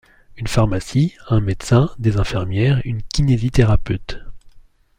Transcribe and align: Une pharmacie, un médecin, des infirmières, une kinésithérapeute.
Une 0.35 0.47
pharmacie, 0.47 1.13
un 1.29 1.41
médecin, 1.41 1.91
des 1.99 2.17
infirmières, 2.17 2.81
une 2.85 3.03
kinésithérapeute. 3.03 4.19